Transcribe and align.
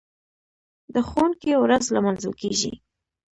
د 0.93 0.95
ښوونکي 1.09 1.51
ورځ 1.63 1.83
لمانځل 1.95 2.33
کیږي. 2.41 2.73